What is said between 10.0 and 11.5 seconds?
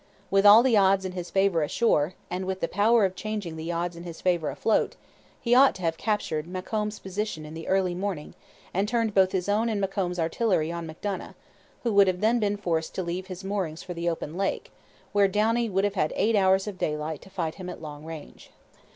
artillery on Macdonough,